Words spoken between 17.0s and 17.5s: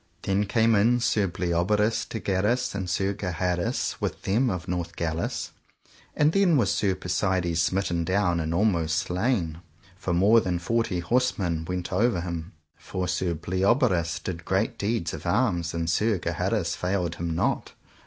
him